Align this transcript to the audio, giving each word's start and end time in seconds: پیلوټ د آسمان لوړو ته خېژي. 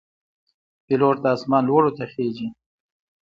پیلوټ 0.85 1.15
د 1.21 1.25
آسمان 1.35 1.63
لوړو 1.69 1.91
ته 1.97 2.03
خېژي. 2.11 2.47